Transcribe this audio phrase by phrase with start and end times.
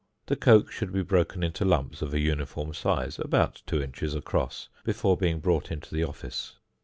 [0.25, 3.93] The coke should be broken into lumps of a uniform size (about 2 in.
[4.17, 6.55] across) before being brought into the office.